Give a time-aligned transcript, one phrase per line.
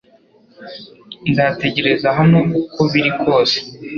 [1.31, 3.57] Nzategereza hano uko biri kose